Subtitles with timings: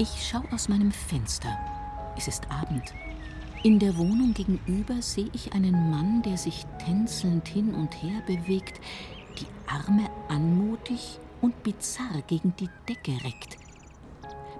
[0.00, 1.58] Ich schaue aus meinem Fenster.
[2.16, 2.94] Es ist Abend.
[3.64, 8.80] In der Wohnung gegenüber sehe ich einen Mann, der sich tänzelnd hin und her bewegt,
[9.40, 13.56] die Arme anmutig und bizarr gegen die Decke reckt.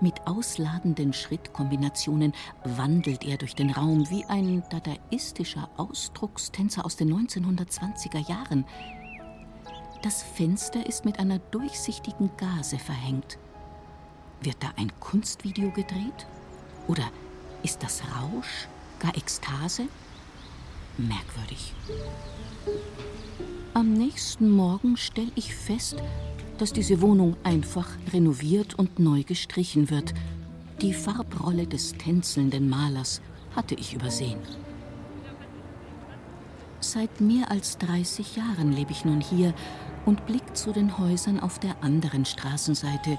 [0.00, 2.32] Mit ausladenden Schrittkombinationen
[2.64, 8.66] wandelt er durch den Raum wie ein dadaistischer Ausdruckstänzer aus den 1920er Jahren.
[10.02, 13.38] Das Fenster ist mit einer durchsichtigen Gase verhängt.
[14.42, 16.26] Wird da ein Kunstvideo gedreht?
[16.86, 17.10] Oder
[17.62, 18.68] ist das Rausch,
[19.00, 19.84] gar Ekstase?
[20.96, 21.74] Merkwürdig.
[23.74, 25.96] Am nächsten Morgen stelle ich fest,
[26.58, 30.14] dass diese Wohnung einfach renoviert und neu gestrichen wird.
[30.80, 33.20] Die Farbrolle des tänzelnden Malers
[33.54, 34.40] hatte ich übersehen.
[36.80, 39.52] Seit mehr als 30 Jahren lebe ich nun hier
[40.06, 43.18] und blicke zu den Häusern auf der anderen Straßenseite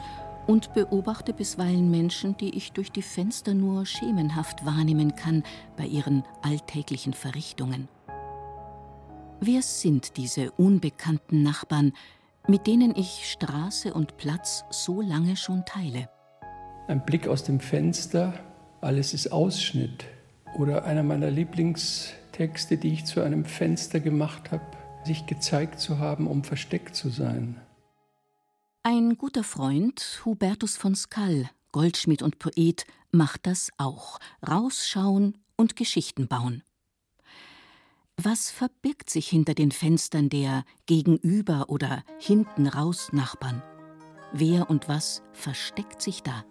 [0.49, 5.43] und beobachte bisweilen Menschen, die ich durch die Fenster nur schemenhaft wahrnehmen kann
[5.77, 7.87] bei ihren alltäglichen Verrichtungen.
[9.39, 11.93] Wer sind diese unbekannten Nachbarn,
[12.47, 16.09] mit denen ich Straße und Platz so lange schon teile.
[16.87, 18.33] Ein Blick aus dem Fenster,
[18.81, 20.05] alles ist Ausschnitt.
[20.57, 24.65] Oder einer meiner Lieblingstexte, die ich zu einem Fenster gemacht habe,
[25.03, 27.61] sich gezeigt zu haben, um versteckt zu sein.
[28.83, 34.19] Ein guter Freund, Hubertus von Skall, Goldschmied und Poet, macht das auch.
[34.47, 36.63] Rausschauen und Geschichten bauen.
[38.15, 43.61] Was verbirgt sich hinter den Fenstern der gegenüber oder hinten raus Nachbarn?
[44.31, 46.45] Wer und was versteckt sich da?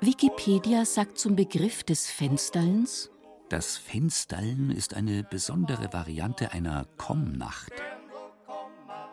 [0.00, 3.10] Wikipedia sagt zum Begriff des Fensterlens:
[3.50, 7.72] Das Fensterln ist eine besondere Variante einer Kommnacht.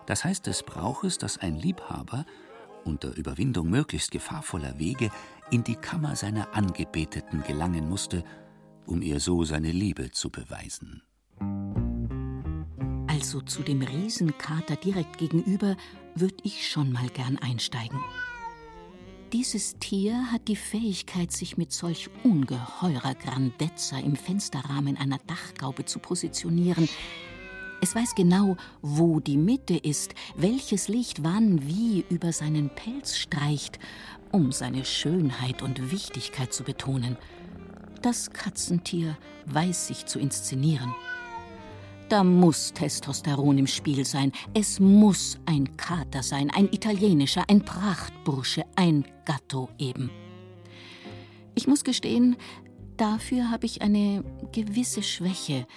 [0.06, 2.24] Das heißt, es braucht es, dass ein Liebhaber
[2.86, 5.10] unter Überwindung möglichst gefahrvoller Wege
[5.50, 8.24] in die Kammer seiner Angebeteten gelangen musste,
[8.86, 11.02] um ihr so seine Liebe zu beweisen.
[13.08, 15.76] Also zu dem Riesenkater direkt gegenüber
[16.14, 18.00] würde ich schon mal gern einsteigen.
[19.34, 26.00] Dieses Tier hat die Fähigkeit, sich mit solch ungeheurer Grandezza im Fensterrahmen einer Dachgaube zu
[26.00, 26.88] positionieren,
[27.80, 33.78] es weiß genau, wo die Mitte ist, welches Licht wann wie über seinen Pelz streicht,
[34.32, 37.18] um seine Schönheit und Wichtigkeit zu betonen.
[38.02, 40.96] Das Katzentier weiß sich zu inszenieren.
[42.10, 44.32] Da muss Testosteron im Spiel sein.
[44.54, 50.10] Es muss ein Kater sein, ein italienischer, ein Prachtbursche, ein Gatto eben.
[51.54, 52.38] Ich muss gestehen,
[52.96, 54.24] dafür habe ich eine
[54.54, 55.68] gewisse Schwäche.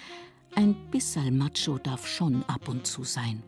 [0.55, 3.43] Ein bisserl Macho darf schon ab und zu sein.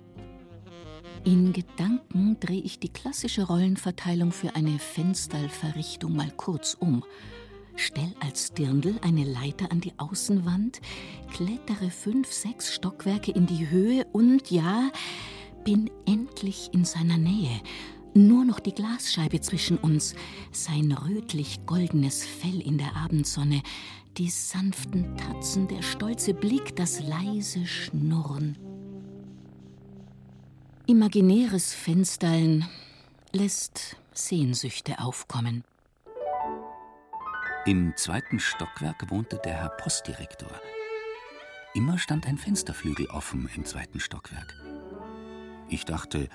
[1.23, 7.05] In Gedanken drehe ich die klassische Rollenverteilung für eine Fensterlverrichtung mal kurz um.
[7.75, 10.79] Stell als Dirndl eine Leiter an die Außenwand,
[11.31, 14.91] klettere fünf, sechs Stockwerke in die Höhe und ja,
[15.63, 17.61] bin endlich in seiner Nähe.
[18.13, 20.13] Nur noch die Glasscheibe zwischen uns,
[20.51, 23.63] sein rötlich-goldenes Fell in der Abendsonne,
[24.17, 28.57] die sanften Tatzen, der stolze Blick, das leise Schnurren.
[30.85, 32.67] Imaginäres Fensterln
[33.31, 35.63] lässt Sehnsüchte aufkommen.
[37.65, 40.51] Im zweiten Stockwerk wohnte der Herr Postdirektor.
[41.73, 44.53] Immer stand ein Fensterflügel offen im zweiten Stockwerk.
[45.69, 46.27] Ich dachte,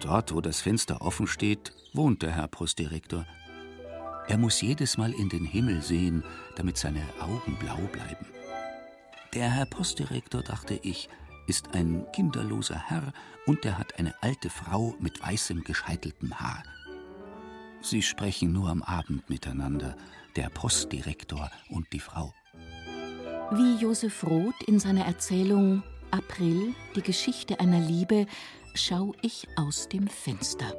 [0.00, 3.26] dort, wo das Fenster offen steht, wohnt der Herr Postdirektor.
[4.28, 6.24] Er muss jedes Mal in den Himmel sehen,
[6.56, 8.24] damit seine Augen blau bleiben.
[9.34, 11.10] Der Herr Postdirektor, dachte ich,
[11.46, 13.12] ist ein kinderloser Herr
[13.44, 16.62] und er hat eine alte Frau mit weißem gescheiteltem Haar.
[17.82, 19.96] Sie sprechen nur am Abend miteinander,
[20.36, 22.34] der Postdirektor und die Frau.
[23.52, 28.26] Wie Josef Roth in seiner Erzählung April, die Geschichte einer Liebe,
[28.74, 30.74] schau ich aus dem Fenster.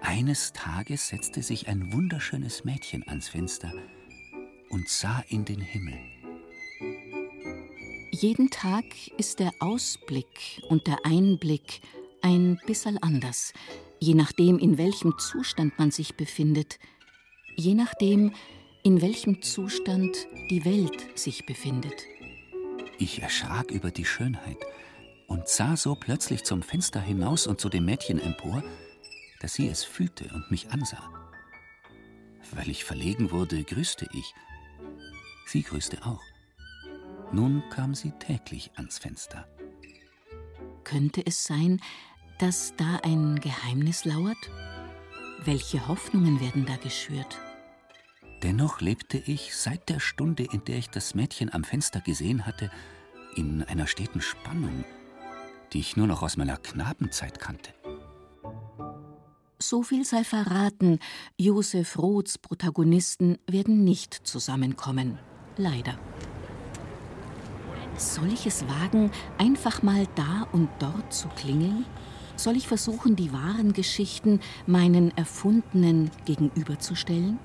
[0.00, 3.72] Eines Tages setzte sich ein wunderschönes Mädchen ans Fenster
[4.70, 5.98] und sah in den Himmel.
[8.10, 8.84] Jeden Tag
[9.18, 11.80] ist der Ausblick und der Einblick
[12.22, 13.52] ein bisserl anders,
[13.98, 16.78] je nachdem, in welchem Zustand man sich befindet,
[17.56, 18.32] je nachdem,
[18.82, 22.04] in welchem Zustand die Welt sich befindet.
[22.98, 24.58] Ich erschrak über die Schönheit
[25.26, 28.62] und sah so plötzlich zum Fenster hinaus und zu dem Mädchen empor,
[29.40, 31.10] dass sie es fühlte und mich ansah.
[32.52, 34.34] Weil ich verlegen wurde, grüßte ich.
[35.46, 36.22] Sie grüßte auch.
[37.32, 39.48] Nun kam sie täglich ans Fenster.
[40.84, 41.80] Könnte es sein,
[42.38, 44.36] dass da ein Geheimnis lauert?
[45.44, 47.38] Welche Hoffnungen werden da geschürt?
[48.42, 52.70] Dennoch lebte ich seit der Stunde, in der ich das Mädchen am Fenster gesehen hatte,
[53.36, 54.84] in einer steten Spannung,
[55.72, 57.74] die ich nur noch aus meiner Knabenzeit kannte.
[59.58, 60.98] So viel sei verraten,
[61.36, 65.18] Josef Roths Protagonisten werden nicht zusammenkommen.
[65.58, 65.98] Leider.
[67.98, 71.84] Soll ich es wagen, einfach mal da und dort zu klingeln?
[72.36, 77.38] Soll ich versuchen, die wahren Geschichten meinen erfundenen gegenüberzustellen?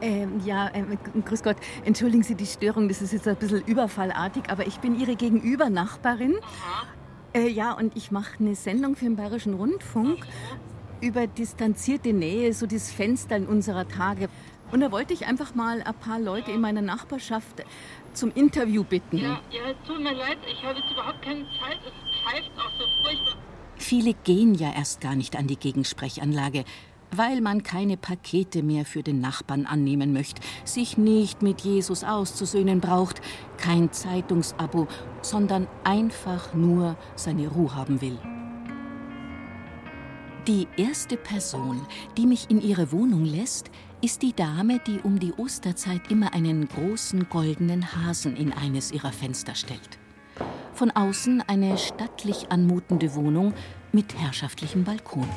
[0.00, 1.56] Ähm, ja, ähm, grüß Gott.
[1.84, 6.34] Entschuldigen Sie die Störung, das ist jetzt ein bisschen überfallartig, aber ich bin Ihre Gegenübernachbarin.
[7.34, 10.26] Äh, ja, und ich mache eine Sendung für den Bayerischen Rundfunk
[11.00, 14.28] über distanzierte Nähe, so das Fenster in unserer Tage.
[14.72, 17.62] Und da wollte ich einfach mal ein paar Leute in meiner Nachbarschaft
[18.12, 19.18] zum Interview bitten.
[19.18, 21.78] Ja, ja, es tut mir leid, ich habe jetzt überhaupt keine Zeit.
[21.86, 23.34] Es pfeift auch so furchtbar.
[23.76, 26.64] Viele gehen ja erst gar nicht an die Gegensprechanlage,
[27.14, 32.80] weil man keine Pakete mehr für den Nachbarn annehmen möchte, sich nicht mit Jesus auszusöhnen
[32.80, 33.20] braucht,
[33.58, 34.88] kein Zeitungsabo,
[35.20, 38.18] sondern einfach nur seine Ruhe haben will.
[40.48, 41.86] Die erste Person,
[42.16, 43.70] die mich in ihre Wohnung lässt,
[44.00, 49.12] ist die Dame, die um die Osterzeit immer einen großen goldenen Hasen in eines ihrer
[49.12, 50.01] Fenster stellt.
[50.82, 53.54] Von außen eine stattlich anmutende Wohnung
[53.92, 55.28] mit herrschaftlichem Balkon.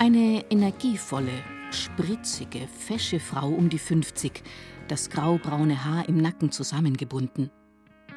[0.00, 1.30] Eine energievolle,
[1.70, 4.42] spritzige, fesche Frau um die 50,
[4.88, 7.52] das graubraune Haar im Nacken zusammengebunden.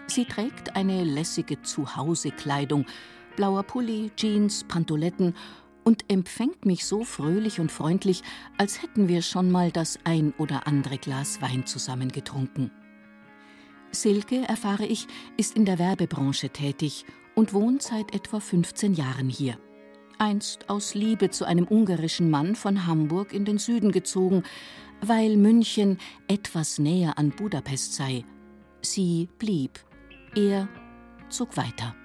[0.08, 2.88] Sie trägt eine lässige Zuhausekleidung,
[3.36, 5.36] blauer Pulli, Jeans, Pantoletten
[5.84, 8.24] und empfängt mich so fröhlich und freundlich,
[8.58, 12.72] als hätten wir schon mal das ein oder andere Glas Wein zusammen getrunken.
[13.92, 15.08] Silke, erfahre ich,
[15.38, 17.06] ist in der Werbebranche tätig
[17.36, 19.58] und wohnt seit etwa 15 Jahren hier
[20.20, 24.44] einst aus Liebe zu einem ungarischen Mann von Hamburg in den Süden gezogen,
[25.02, 25.98] weil München
[26.28, 28.26] etwas näher an Budapest sei.
[28.82, 29.80] Sie blieb,
[30.36, 30.68] er
[31.30, 31.96] zog weiter.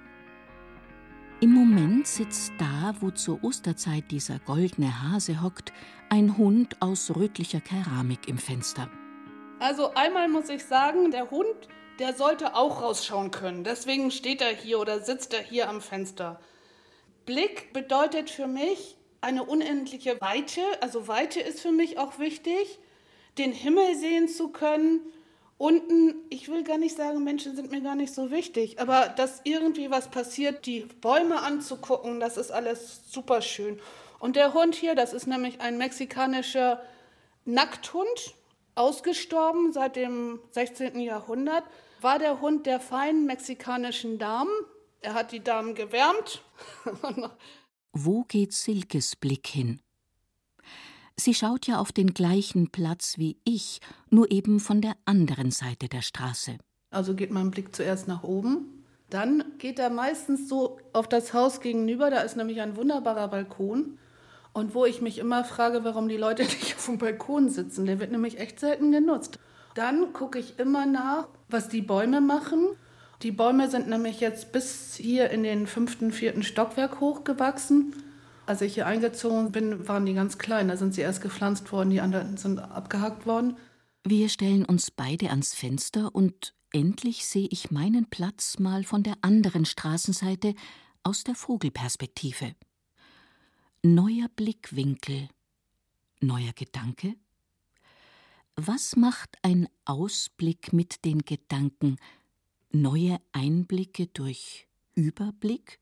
[1.39, 5.73] Im Moment sitzt da, wo zur Osterzeit dieser goldene Hase hockt,
[6.09, 8.89] ein Hund aus rötlicher Keramik im Fenster.
[9.63, 13.63] Also einmal muss ich sagen, der Hund, der sollte auch rausschauen können.
[13.63, 16.41] Deswegen steht er hier oder sitzt er hier am Fenster.
[17.25, 20.59] Blick bedeutet für mich eine unendliche Weite.
[20.81, 22.77] Also Weite ist für mich auch wichtig,
[23.37, 24.99] den Himmel sehen zu können.
[25.57, 29.39] Unten, ich will gar nicht sagen, Menschen sind mir gar nicht so wichtig, aber dass
[29.45, 33.79] irgendwie was passiert, die Bäume anzugucken, das ist alles super schön.
[34.19, 36.83] Und der Hund hier, das ist nämlich ein mexikanischer
[37.45, 38.35] Nackthund,
[38.75, 40.99] ausgestorben seit dem 16.
[40.99, 41.63] Jahrhundert,
[42.01, 44.51] war der Hund der feinen mexikanischen Damen.
[45.01, 46.43] Er hat die Damen gewärmt.
[47.93, 49.79] Wo geht Silkes Blick hin?
[51.15, 53.79] Sie schaut ja auf den gleichen Platz wie ich,
[54.09, 56.57] nur eben von der anderen Seite der Straße.
[56.89, 61.59] Also geht mein Blick zuerst nach oben, dann geht er meistens so auf das Haus
[61.61, 63.99] gegenüber, da ist nämlich ein wunderbarer Balkon.
[64.53, 67.99] Und wo ich mich immer frage, warum die Leute nicht auf dem Balkon sitzen, der
[67.99, 69.39] wird nämlich echt selten genutzt.
[69.75, 72.69] Dann gucke ich immer nach, was die Bäume machen
[73.23, 77.95] die Bäume sind nämlich jetzt bis hier in den fünften, vierten Stockwerk hochgewachsen.
[78.45, 80.67] Als ich hier eingezogen bin, waren die ganz klein.
[80.67, 83.55] Da sind sie erst gepflanzt worden, die anderen sind abgehackt worden.
[84.03, 89.15] Wir stellen uns beide ans Fenster und endlich sehe ich meinen Platz mal von der
[89.21, 90.53] anderen Straßenseite
[91.03, 92.55] aus der Vogelperspektive.
[93.85, 95.27] Neuer Blickwinkel,
[96.21, 97.15] neuer Gedanke.
[98.55, 101.97] Was macht ein Ausblick mit den Gedanken,
[102.71, 105.79] neue Einblicke durch Überblick?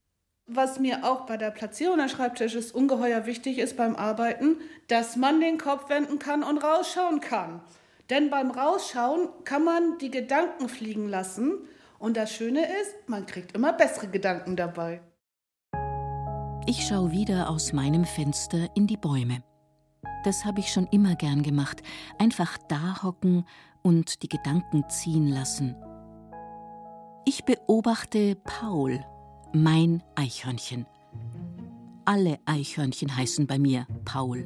[0.47, 5.39] Was mir auch bei der Platzierung des Schreibtisches ungeheuer wichtig ist beim Arbeiten, dass man
[5.39, 7.61] den Kopf wenden kann und rausschauen kann.
[8.09, 11.67] Denn beim Rausschauen kann man die Gedanken fliegen lassen.
[11.99, 15.01] Und das Schöne ist, man kriegt immer bessere Gedanken dabei.
[16.67, 19.43] Ich schaue wieder aus meinem Fenster in die Bäume.
[20.23, 21.81] Das habe ich schon immer gern gemacht.
[22.19, 23.45] Einfach da hocken
[23.81, 25.75] und die Gedanken ziehen lassen.
[27.25, 29.03] Ich beobachte Paul,
[29.53, 30.85] mein Eichhörnchen.
[32.05, 34.45] Alle Eichhörnchen heißen bei mir Paul.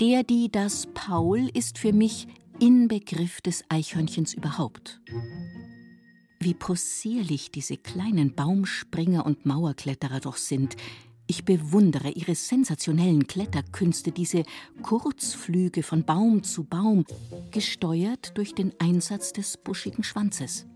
[0.00, 2.26] Der, die, das Paul ist für mich
[2.58, 5.02] Inbegriff des Eichhörnchens überhaupt.
[6.44, 10.74] Wie possierlich diese kleinen Baumspringer und Mauerkletterer doch sind.
[11.28, 14.42] Ich bewundere ihre sensationellen Kletterkünste, diese
[14.82, 17.04] Kurzflüge von Baum zu Baum,
[17.52, 20.66] gesteuert durch den Einsatz des buschigen Schwanzes.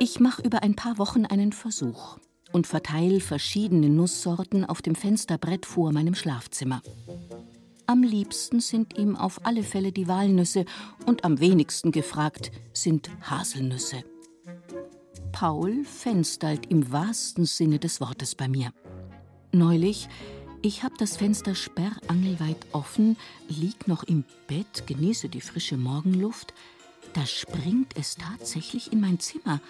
[0.00, 2.18] Ich mache über ein paar Wochen einen Versuch
[2.50, 6.82] und verteile verschiedene Nusssorten auf dem Fensterbrett vor meinem Schlafzimmer.
[7.90, 10.66] Am liebsten sind ihm auf alle Fälle die Walnüsse
[11.06, 14.04] und am wenigsten gefragt sind Haselnüsse.
[15.32, 18.74] Paul fenstert im wahrsten Sinne des Wortes bei mir.
[19.52, 20.06] Neulich,
[20.60, 23.16] ich habe das Fenster sperrangelweit offen,
[23.48, 26.52] lieg noch im Bett, genieße die frische Morgenluft,
[27.14, 29.62] da springt es tatsächlich in mein Zimmer.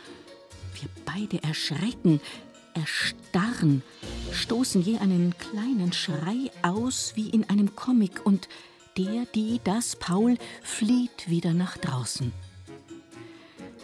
[0.74, 2.20] Wir beide erschrecken,
[2.78, 3.82] erstarren,
[4.32, 8.48] stoßen je einen kleinen Schrei aus wie in einem Comic und
[8.96, 12.32] der, die, das Paul flieht wieder nach draußen.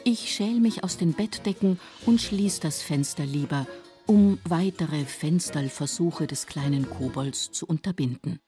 [0.05, 3.67] Ich schäl mich aus den Bettdecken und schließ das Fenster lieber,
[4.07, 8.39] um weitere Fensterlversuche des kleinen Kobolds zu unterbinden.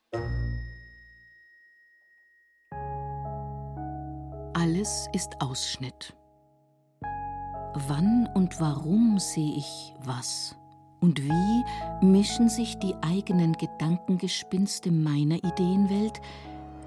[4.54, 6.14] Alles ist Ausschnitt.
[7.88, 10.56] Wann und warum sehe ich was?
[11.00, 11.64] Und wie
[12.00, 16.22] mischen sich die eigenen Gedankengespinste meiner Ideenwelt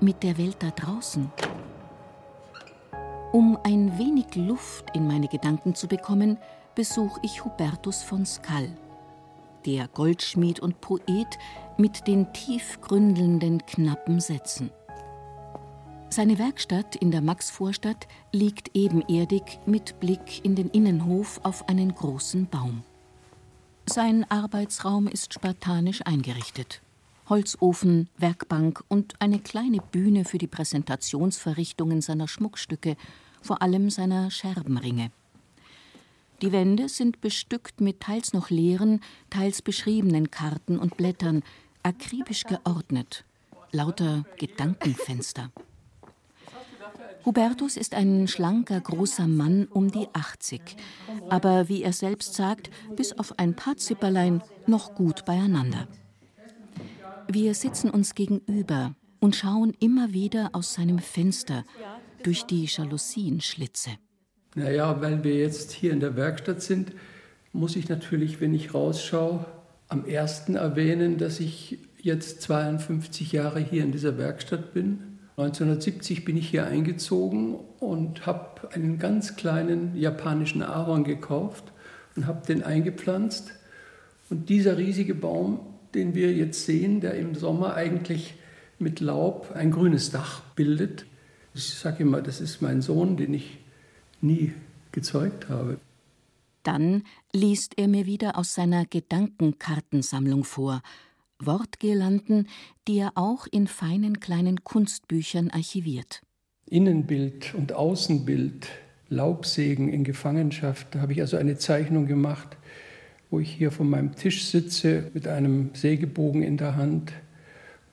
[0.01, 1.31] mit der Welt da draußen?
[3.31, 6.39] Um ein wenig Luft in meine Gedanken zu bekommen,
[6.73, 8.75] besuche ich Hubertus von Skall,
[9.67, 11.37] der Goldschmied und Poet
[11.77, 14.71] mit den tiefgründelnden knappen Sätzen.
[16.11, 22.47] Seine Werkstatt in der Maxvorstadt liegt ebenerdig mit Blick in den Innenhof auf einen großen
[22.47, 22.81] Baum.
[23.85, 26.81] Sein Arbeitsraum ist spartanisch eingerichtet.
[27.29, 32.97] Holzofen, Werkbank und eine kleine Bühne für die Präsentationsverrichtungen seiner Schmuckstücke,
[33.43, 35.11] vor allem seiner Scherbenringe.
[36.41, 41.43] Die Wände sind bestückt mit teils noch leeren, teils beschriebenen Karten und Blättern,
[41.83, 43.25] akribisch geordnet,
[43.71, 45.51] lauter Gedankenfenster.
[47.29, 50.61] Hubertus ist ein schlanker, großer Mann um die 80,
[51.29, 55.87] aber wie er selbst sagt, bis auf ein paar Zipperlein noch gut beieinander.
[57.27, 61.65] Wir sitzen uns gegenüber und schauen immer wieder aus seinem Fenster
[62.23, 63.91] durch die Jalousienschlitze.
[64.55, 66.93] Naja, weil wir jetzt hier in der Werkstatt sind,
[67.53, 69.45] muss ich natürlich, wenn ich rausschaue,
[69.87, 75.08] am ersten erwähnen, dass ich jetzt 52 Jahre hier in dieser Werkstatt bin
[75.39, 81.71] 1970 bin ich hier eingezogen und habe einen ganz kleinen japanischen Ahorn gekauft
[82.15, 83.53] und habe den eingepflanzt.
[84.29, 85.61] Und dieser riesige Baum,
[85.93, 88.35] den wir jetzt sehen, der im Sommer eigentlich
[88.79, 91.05] mit Laub ein grünes Dach bildet,
[91.53, 93.59] ich sage immer, das ist mein Sohn, den ich
[94.21, 94.53] nie
[94.91, 95.77] gezeugt habe.
[96.63, 97.03] Dann
[97.33, 100.81] liest er mir wieder aus seiner Gedankenkartensammlung vor
[101.43, 102.47] Wortgirlanden,
[102.87, 106.21] die er auch in feinen kleinen Kunstbüchern archiviert.
[106.65, 108.67] Innenbild und Außenbild,
[109.09, 112.57] Laubsägen in Gefangenschaft, da habe ich also eine Zeichnung gemacht,
[113.31, 117.13] wo ich hier vor meinem Tisch sitze mit einem Sägebogen in der Hand.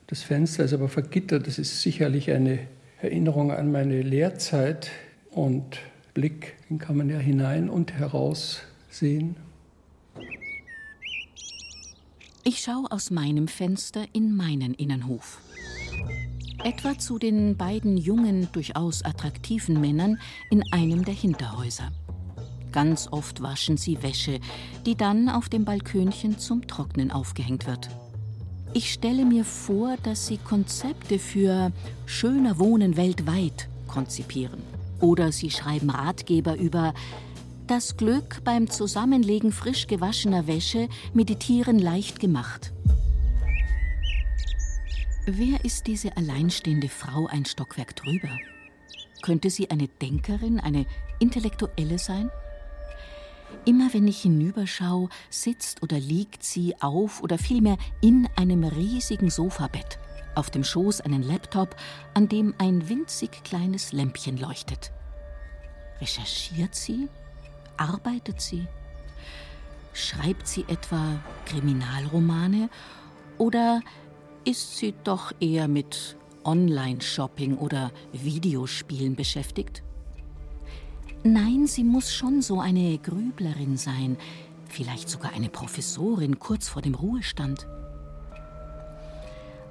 [0.08, 2.58] Das Fenster ist aber vergittert, das ist sicherlich eine
[3.00, 4.90] Erinnerung an meine Lehrzeit
[5.30, 5.78] und
[6.14, 9.36] Blick, den kann man ja hinein und heraus sehen.
[12.48, 15.40] Ich schaue aus meinem Fenster in meinen Innenhof.
[16.62, 21.90] Etwa zu den beiden jungen, durchaus attraktiven Männern in einem der Hinterhäuser.
[22.70, 24.38] Ganz oft waschen sie Wäsche,
[24.86, 27.88] die dann auf dem Balkönchen zum Trocknen aufgehängt wird.
[28.74, 31.72] Ich stelle mir vor, dass sie Konzepte für
[32.04, 34.62] schöner Wohnen weltweit konzipieren.
[35.00, 36.94] Oder sie schreiben Ratgeber über
[37.66, 42.72] das Glück beim Zusammenlegen frisch gewaschener Wäsche meditieren leicht gemacht.
[45.26, 48.28] Wer ist diese alleinstehende Frau ein Stockwerk drüber?
[49.22, 50.86] Könnte sie eine Denkerin, eine
[51.18, 52.30] Intellektuelle sein?
[53.64, 59.98] Immer wenn ich hinüberschaue, sitzt oder liegt sie auf oder vielmehr in einem riesigen Sofabett,
[60.36, 61.74] auf dem Schoß einen Laptop,
[62.14, 64.92] an dem ein winzig kleines Lämpchen leuchtet.
[66.00, 67.08] Recherchiert sie?
[67.76, 68.66] Arbeitet sie?
[69.92, 72.68] Schreibt sie etwa Kriminalromane
[73.38, 73.80] oder
[74.44, 79.82] ist sie doch eher mit Online-Shopping oder Videospielen beschäftigt?
[81.24, 84.16] Nein, sie muss schon so eine Grüblerin sein,
[84.68, 87.66] vielleicht sogar eine Professorin kurz vor dem Ruhestand.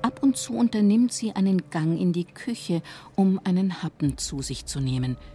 [0.02, 2.82] Ab und zu unternimmt sie einen Gang in die Küche,
[3.16, 5.18] um einen Happen zu sich zu nehmen–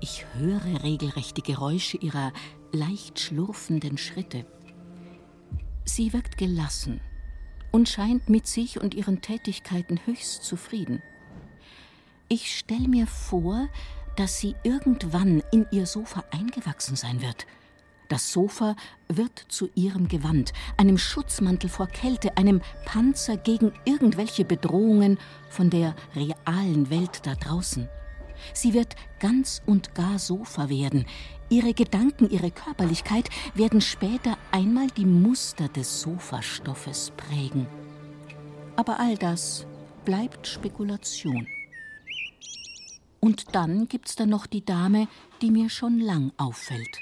[0.00, 2.32] ich höre regelrecht die Geräusche ihrer
[2.72, 4.46] leicht schlurfenden Schritte.
[5.84, 7.00] Sie wirkt gelassen
[7.72, 11.02] und scheint mit sich und ihren Tätigkeiten höchst zufrieden.
[12.28, 13.68] Ich stelle mir vor,
[14.16, 17.46] dass sie irgendwann in ihr Sofa eingewachsen sein wird.
[18.08, 18.76] Das Sofa
[19.08, 25.18] wird zu ihrem Gewand, einem Schutzmantel vor Kälte, einem Panzer gegen irgendwelche Bedrohungen
[25.50, 27.88] von der realen Welt da draußen.
[28.52, 31.06] Sie wird ganz und gar Sofa werden.
[31.48, 37.66] Ihre Gedanken, ihre Körperlichkeit werden später einmal die Muster des Sofastoffes prägen.
[38.76, 39.66] Aber all das
[40.04, 41.46] bleibt Spekulation.
[43.20, 45.08] Und dann gibt's da noch die Dame,
[45.42, 47.00] die mir schon lang auffällt.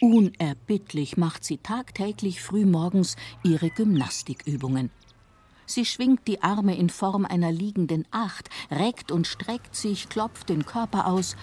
[0.00, 4.90] Unerbittlich macht sie tagtäglich frühmorgens ihre Gymnastikübungen.
[5.66, 10.66] Sie schwingt die Arme in Form einer liegenden Acht, reckt und streckt sich, klopft den
[10.66, 11.36] Körper aus.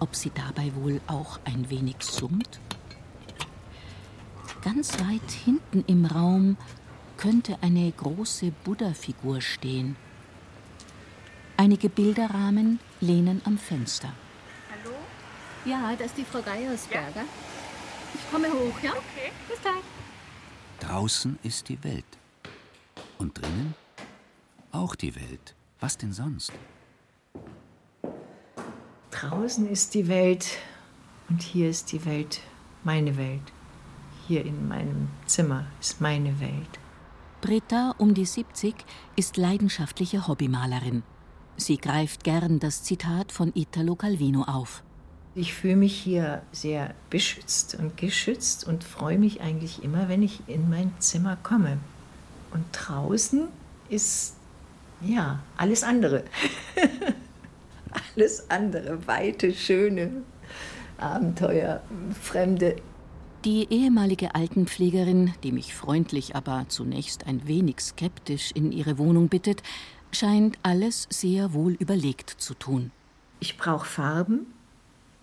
[0.00, 2.60] Ob sie dabei wohl auch ein wenig summt?
[4.62, 6.56] Ganz weit hinten im Raum
[7.16, 9.96] könnte eine große Buddha-Figur stehen.
[11.56, 14.12] Einige Bilderrahmen lehnen am Fenster.
[14.70, 14.94] Hallo?
[15.64, 17.20] Ja, das ist die Frau Geiersberger.
[17.20, 17.24] Ja.
[18.14, 18.90] Ich komme hoch, ja?
[18.90, 19.32] Okay.
[19.48, 19.74] Bis gleich.
[20.80, 22.04] Draußen ist die Welt.
[23.18, 23.74] Und drinnen?
[24.72, 25.54] Auch die Welt.
[25.80, 26.52] Was denn sonst?
[29.10, 30.58] Draußen ist die Welt
[31.28, 32.40] und hier ist die Welt,
[32.82, 33.52] meine Welt.
[34.26, 36.78] Hier in meinem Zimmer ist meine Welt.
[37.40, 38.74] Britta, um die 70,
[39.16, 41.02] ist leidenschaftliche Hobbymalerin.
[41.56, 44.82] Sie greift gern das Zitat von Italo Calvino auf.
[45.36, 50.40] Ich fühle mich hier sehr beschützt und geschützt und freue mich eigentlich immer, wenn ich
[50.46, 51.78] in mein Zimmer komme.
[52.54, 53.48] Und draußen
[53.90, 54.36] ist
[55.02, 56.24] ja alles andere.
[58.16, 60.22] alles andere, weite, schöne
[60.98, 61.82] Abenteuer,
[62.20, 62.76] fremde.
[63.44, 69.62] Die ehemalige Altenpflegerin, die mich freundlich, aber zunächst ein wenig skeptisch in ihre Wohnung bittet,
[70.12, 72.92] scheint alles sehr wohl überlegt zu tun.
[73.40, 74.46] Ich brauche Farben,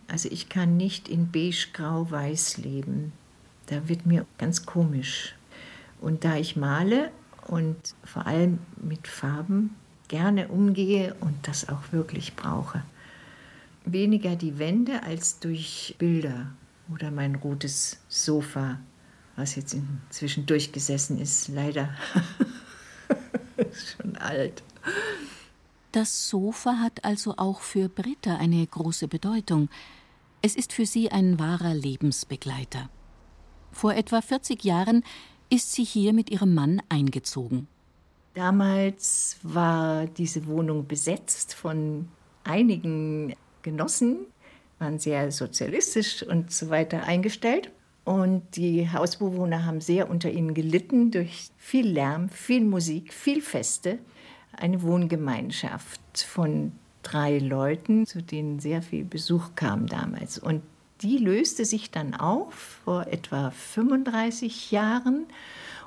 [0.08, 3.14] also ich kann nicht in beige, grau, weiß leben.
[3.68, 5.36] Da wird mir ganz komisch.
[6.02, 7.12] Und da ich male
[7.52, 9.76] und vor allem mit Farben
[10.08, 12.82] gerne umgehe und das auch wirklich brauche,
[13.84, 16.48] weniger die Wände als durch Bilder
[16.94, 18.80] oder mein rotes Sofa,
[19.36, 21.90] was jetzt inzwischen durchgesessen ist, leider
[24.00, 24.64] schon alt.
[25.92, 29.68] Das Sofa hat also auch für Britta eine große Bedeutung.
[30.42, 32.90] Es ist für sie ein wahrer Lebensbegleiter.
[33.74, 35.04] Vor etwa 40 Jahren
[35.52, 37.68] ist sie hier mit ihrem Mann eingezogen.
[38.34, 42.08] Damals war diese Wohnung besetzt von
[42.44, 44.20] einigen Genossen,
[44.80, 47.72] waren sehr sozialistisch und so weiter eingestellt.
[48.04, 54.00] Und die Hausbewohner haben sehr unter ihnen gelitten durch viel Lärm, viel Musik, viel Feste.
[54.54, 56.72] Eine Wohngemeinschaft von
[57.04, 60.40] drei Leuten, zu denen sehr viel Besuch kam damals.
[60.40, 60.62] Und
[61.02, 62.54] die löste sich dann auf
[62.86, 65.26] vor etwa 35 Jahren.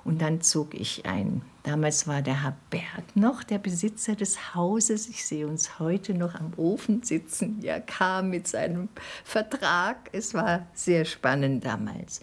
[0.05, 1.41] Und dann zog ich ein.
[1.63, 5.09] Damals war der Herr Berg noch der Besitzer des Hauses.
[5.09, 7.61] Ich sehe uns heute noch am Ofen sitzen.
[7.63, 8.91] Er kam mit seinem
[9.25, 10.11] Vertrag.
[10.13, 12.21] Es war sehr spannend damals.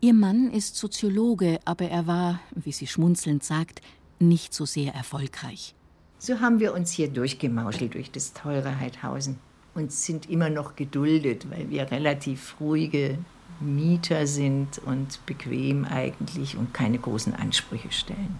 [0.00, 3.82] Ihr Mann ist Soziologe, aber er war, wie sie schmunzelnd sagt,
[4.20, 5.74] nicht so sehr erfolgreich.
[6.18, 9.38] So haben wir uns hier durchgemauschelt durch das teure Heidhausen
[9.74, 13.18] und sind immer noch geduldet, weil wir relativ ruhige
[13.60, 18.38] Mieter sind und bequem eigentlich und keine großen Ansprüche stellen.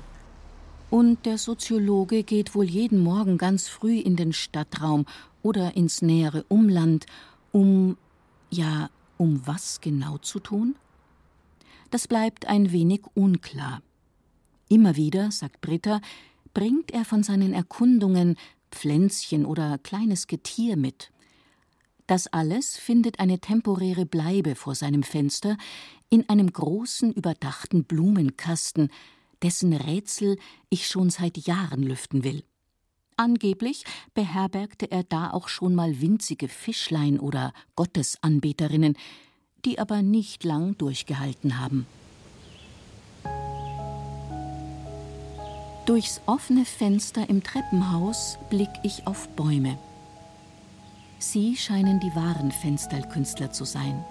[0.88, 5.07] Und der Soziologe geht wohl jeden Morgen ganz früh in den Stadtraum
[5.43, 7.07] oder ins nähere Umland,
[7.53, 7.97] um
[8.51, 10.75] ja, um was genau zu tun?
[11.90, 13.83] Das bleibt ein wenig unklar.
[14.69, 16.01] Immer wieder, sagt Britta,
[16.55, 18.37] bringt er von seinen Erkundungen
[18.71, 21.11] Pflänzchen oder kleines Getier mit.
[22.11, 25.57] Das alles findet eine temporäre Bleibe vor seinem Fenster
[26.09, 28.90] in einem großen überdachten Blumenkasten,
[29.42, 30.37] dessen Rätsel
[30.70, 32.42] ich schon seit Jahren lüften will.
[33.16, 38.99] Angeblich beherbergte er da auch schon mal winzige Fischlein oder Gottesanbeterinnen,
[39.64, 41.87] die aber nicht lang durchgehalten haben.
[45.87, 49.79] Durchs offene Fenster im Treppenhaus blick ich auf Bäume.
[51.22, 54.04] Sie scheinen die wahren Fensterkünstler zu sein.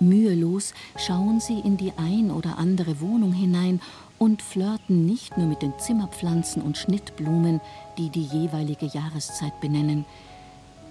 [0.00, 3.80] Mühelos schauen sie in die ein oder andere Wohnung hinein
[4.18, 7.60] und flirten nicht nur mit den Zimmerpflanzen und Schnittblumen,
[7.98, 10.04] die die jeweilige Jahreszeit benennen.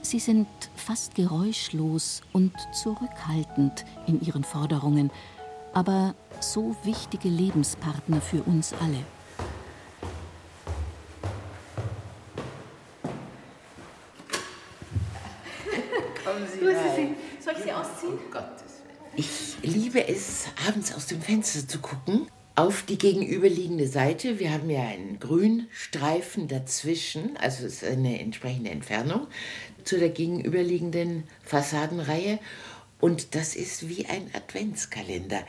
[0.01, 5.11] Sie sind fast geräuschlos und zurückhaltend in ihren Forderungen,
[5.73, 9.03] aber so wichtige Lebenspartner für uns alle.
[16.37, 17.15] Kommen Sie Grüße rein.
[17.39, 17.43] Sie.
[17.43, 18.13] Soll ich Sie ausziehen?
[18.13, 18.83] Um Gottes
[19.61, 19.96] Willen.
[20.09, 22.27] Es, abends aus dem Fenster zu gucken.
[22.55, 24.39] Auf die gegenüberliegende Seite.
[24.39, 29.27] Wir haben ja einen Grünstreifen dazwischen, also ist eine entsprechende Entfernung
[29.83, 32.39] zu der gegenüberliegenden Fassadenreihe.
[33.01, 35.41] Und das ist wie ein Adventskalender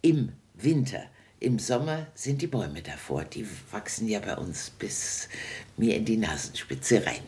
[0.00, 1.02] im Winter.
[1.38, 3.24] Im Sommer sind die Bäume davor.
[3.24, 5.28] Die wachsen ja bei uns bis
[5.76, 7.22] mir in die Nasenspitze rein.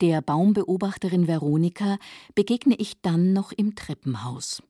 [0.00, 1.96] Der Baumbeobachterin Veronika
[2.34, 4.64] begegne ich dann noch im Treppenhaus.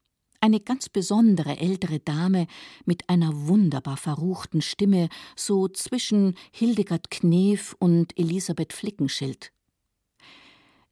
[0.44, 2.48] Eine ganz besondere ältere Dame
[2.85, 9.52] mit einer wunderbar verruchten Stimme, so zwischen Hildegard Knef und Elisabeth Flickenschild.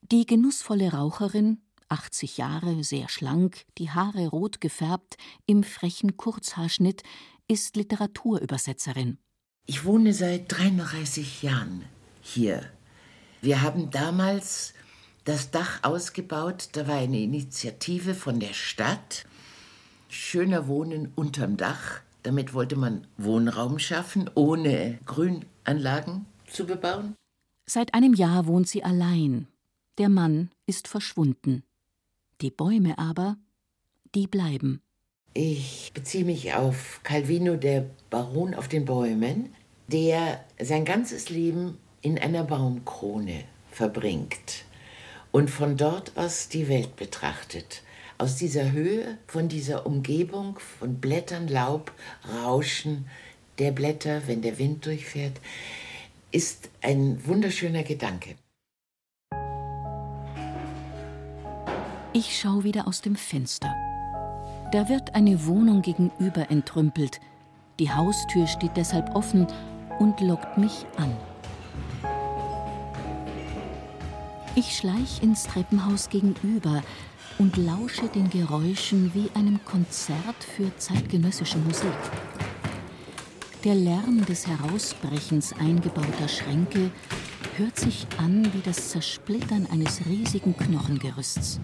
[0.02, 1.58] Die genussvolle Raucherin,
[1.88, 7.02] 80 Jahre, sehr schlank, die Haare rot gefärbt, im frechen Kurzhaarschnitt,
[7.48, 9.18] ist Literaturübersetzerin.
[9.66, 11.84] Ich wohne seit 33 Jahren
[12.22, 12.70] hier.
[13.42, 14.74] Wir haben damals
[15.24, 16.68] das Dach ausgebaut.
[16.72, 19.26] Da war eine Initiative von der Stadt.
[20.12, 22.00] Schöner Wohnen unterm Dach.
[22.24, 27.14] Damit wollte man Wohnraum schaffen, ohne Grünanlagen zu bebauen.
[27.64, 29.46] Seit einem Jahr wohnt sie allein.
[29.98, 31.62] Der Mann ist verschwunden.
[32.40, 33.36] Die Bäume aber,
[34.16, 34.82] die bleiben.
[35.32, 39.54] Ich beziehe mich auf Calvino, der Baron auf den Bäumen,
[39.86, 44.64] der sein ganzes Leben in einer Baumkrone verbringt
[45.30, 47.82] und von dort aus die Welt betrachtet.
[48.20, 51.90] Aus dieser Höhe, von dieser Umgebung, von Blättern, Laub,
[52.30, 53.06] Rauschen
[53.58, 55.40] der Blätter, wenn der Wind durchfährt,
[56.30, 58.34] ist ein wunderschöner Gedanke.
[62.12, 63.74] Ich schaue wieder aus dem Fenster.
[64.70, 67.20] Da wird eine Wohnung gegenüber entrümpelt.
[67.78, 69.46] Die Haustür steht deshalb offen
[69.98, 71.16] und lockt mich an.
[74.56, 76.82] Ich schleich ins Treppenhaus gegenüber
[77.38, 81.90] und lausche den Geräuschen wie einem Konzert für zeitgenössische Musik.
[83.64, 86.90] Der Lärm des Herausbrechens eingebauter Schränke
[87.56, 91.60] hört sich an wie das Zersplittern eines riesigen Knochengerüsts.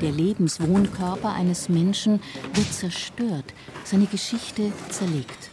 [0.00, 2.20] Der Lebenswohnkörper eines Menschen
[2.52, 5.50] wird zerstört, seine Geschichte zerlegt.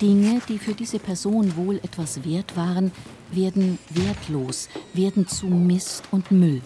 [0.00, 2.90] Dinge, die für diese Person wohl etwas wert waren,
[3.30, 6.60] werden wertlos, werden zu Mist und Müll.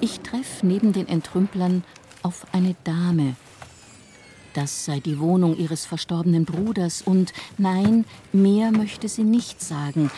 [0.00, 1.82] Ich treffe neben den Entrümplern
[2.22, 3.34] auf eine Dame.
[4.54, 10.10] Das sei die Wohnung ihres verstorbenen Bruders und nein, mehr möchte sie nicht sagen.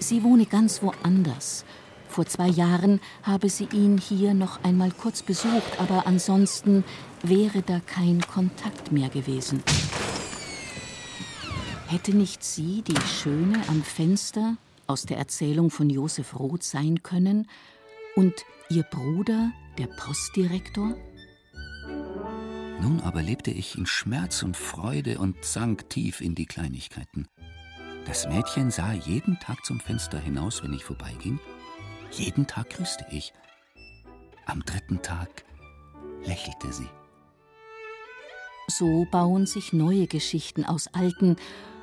[0.00, 1.64] Sie wohne ganz woanders.
[2.08, 6.84] Vor zwei Jahren habe sie ihn hier noch einmal kurz besucht, aber ansonsten
[7.22, 9.62] wäre da kein Kontakt mehr gewesen.
[11.86, 17.48] Hätte nicht sie die Schöne am Fenster aus der Erzählung von Josef Roth sein können
[18.16, 18.34] und
[18.70, 20.94] ihr Bruder der Postdirektor?
[22.80, 27.28] Nun aber lebte ich in Schmerz und Freude und sank tief in die Kleinigkeiten.
[28.06, 31.40] Das Mädchen sah jeden Tag zum Fenster hinaus, wenn ich vorbeiging.
[32.12, 33.32] Jeden Tag grüßte ich.
[34.46, 35.44] Am dritten Tag
[36.24, 36.88] lächelte sie.
[38.68, 41.36] So bauen sich neue Geschichten aus alten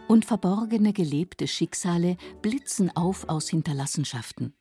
[0.08, 4.54] und verborgene gelebte Schicksale blitzen auf aus Hinterlassenschaften.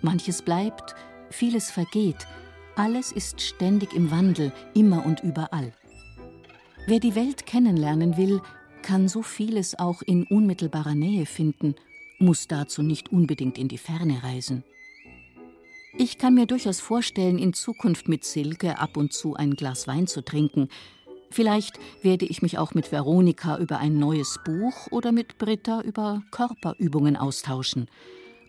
[0.00, 0.94] Manches bleibt,
[1.30, 2.26] vieles vergeht,
[2.76, 5.72] alles ist ständig im Wandel, immer und überall.
[6.86, 8.40] Wer die Welt kennenlernen will,
[8.82, 11.74] kann so vieles auch in unmittelbarer Nähe finden,
[12.18, 14.64] muss dazu nicht unbedingt in die Ferne reisen.
[15.96, 20.06] Ich kann mir durchaus vorstellen, in Zukunft mit Silke ab und zu ein Glas Wein
[20.06, 20.68] zu trinken.
[21.30, 26.22] Vielleicht werde ich mich auch mit Veronika über ein neues Buch oder mit Britta über
[26.30, 27.88] Körperübungen austauschen.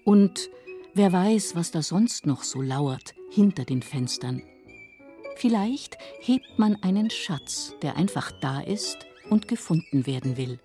[0.05, 0.49] Und
[0.93, 4.41] wer weiß, was da sonst noch so lauert hinter den Fenstern.
[5.35, 8.97] Vielleicht hebt man einen Schatz, der einfach da ist
[9.29, 10.59] und gefunden werden will.